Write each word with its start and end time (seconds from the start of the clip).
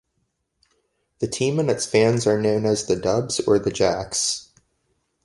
The 1.19 1.27
team 1.27 1.59
and 1.59 1.69
its 1.69 1.85
fans 1.85 2.25
are 2.25 2.41
known 2.41 2.65
as 2.65 2.87
"The 2.87 2.95
Dubs" 2.95 3.39
or 3.41 3.59
"The 3.59 3.69
Jacks". 3.69 4.49